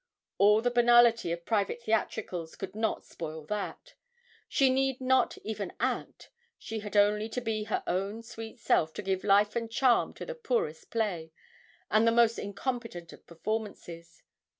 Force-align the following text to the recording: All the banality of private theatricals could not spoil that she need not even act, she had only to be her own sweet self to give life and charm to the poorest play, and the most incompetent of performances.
All 0.39 0.63
the 0.63 0.71
banality 0.71 1.31
of 1.31 1.45
private 1.45 1.83
theatricals 1.83 2.55
could 2.55 2.73
not 2.73 3.05
spoil 3.05 3.45
that 3.45 3.93
she 4.49 4.71
need 4.71 4.99
not 4.99 5.37
even 5.43 5.73
act, 5.79 6.31
she 6.57 6.79
had 6.79 6.97
only 6.97 7.29
to 7.29 7.39
be 7.39 7.65
her 7.65 7.83
own 7.85 8.23
sweet 8.23 8.57
self 8.57 8.95
to 8.95 9.03
give 9.03 9.23
life 9.23 9.55
and 9.55 9.69
charm 9.69 10.15
to 10.15 10.25
the 10.25 10.33
poorest 10.33 10.89
play, 10.89 11.31
and 11.91 12.07
the 12.07 12.11
most 12.11 12.39
incompetent 12.39 13.13
of 13.13 13.27
performances. 13.27 14.23